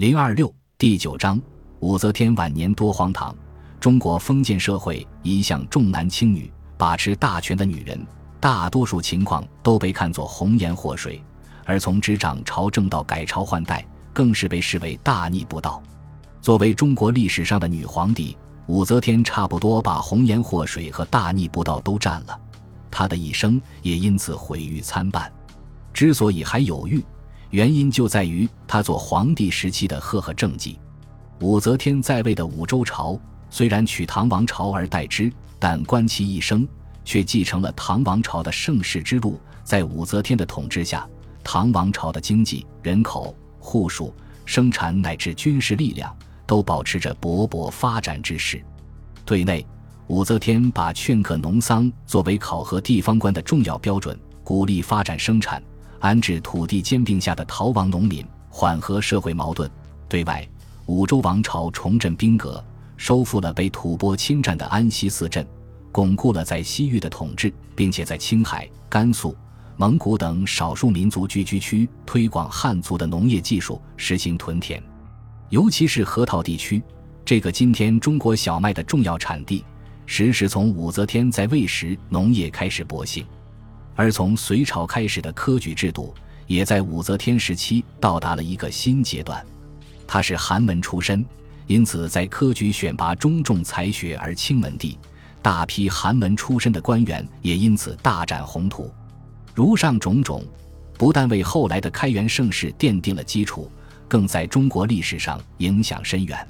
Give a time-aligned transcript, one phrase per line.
[0.00, 1.38] 零二六第九章，
[1.80, 3.36] 武则天晚年多荒唐。
[3.78, 8.02] 中国封建社会一向重男轻女，把持大权的女人，
[8.40, 11.22] 大多数情况都被看作红颜祸水，
[11.66, 15.82] 而从执掌朝政到改朝换代，更是被视为大逆不道。
[16.40, 18.34] 作为中国历史上的女皇帝，
[18.68, 22.40] 武则天差不多把红颜祸水和大逆不道都占了，
[22.90, 25.30] 她的一生也因此毁誉参半。
[25.92, 27.04] 之所以还有誉。
[27.50, 30.78] 原因就在于他做皇帝时期的赫赫政绩。
[31.40, 33.18] 武则天在位的武周朝
[33.48, 36.66] 虽然取唐王朝而代之，但观其一生，
[37.04, 39.40] 却继承了唐王朝的盛世之路。
[39.64, 41.08] 在武则天的统治下，
[41.42, 44.14] 唐王朝的经济、人口、户数、
[44.44, 46.14] 生产乃至军事力量
[46.46, 48.62] 都保持着勃勃发展之势。
[49.24, 49.66] 对内，
[50.08, 55.62] 武则天把劝课农桑作为考核地方官的重要标准，鼓励发展生产。
[56.00, 59.70] 安置土地兼并下的逃亡农民，缓和社会矛盾。
[60.08, 60.46] 对外，
[60.86, 62.64] 武周王朝重振兵革，
[62.96, 65.46] 收复了被吐蕃侵占的安西四镇，
[65.92, 69.36] 巩固了在西域的统治，并且在青海、甘肃、
[69.76, 74.82] 蒙古等少数民族聚居区推广汉族的农业技术，实行屯田。
[75.50, 76.82] 尤其是河套地区，
[77.26, 79.62] 这个今天中国小麦的重要产地，
[80.06, 83.22] 实是从武则天在位时农业开始勃兴。
[84.00, 86.14] 而从隋朝开始的科举制度，
[86.46, 89.44] 也在武则天时期到达了一个新阶段。
[90.06, 91.22] 他是寒门出身，
[91.66, 94.98] 因此在科举选拔中重才学而轻门第，
[95.42, 98.90] 大批寒门出身的官员也因此大展宏图。
[99.54, 100.42] 如上种种，
[100.96, 103.70] 不但为后来的开元盛世奠定了基础，
[104.08, 106.48] 更在中国历史上影响深远。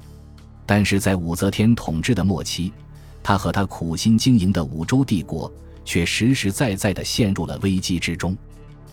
[0.65, 2.71] 但是在武则天统治的末期，
[3.21, 5.51] 他和他苦心经营的武周帝国。
[5.83, 8.35] 却实实在在地陷入了危机之中。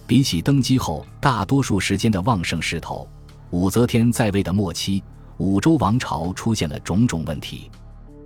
[0.07, 3.07] 比起登基后大多数时间的旺盛势头，
[3.51, 5.03] 武则天在位的末期，
[5.37, 7.71] 武周王朝出现了种种问题。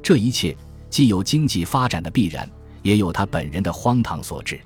[0.03, 0.57] 这一切
[0.89, 2.49] 既有经济发展的必然，
[2.83, 4.61] 也有他本人的荒唐所致。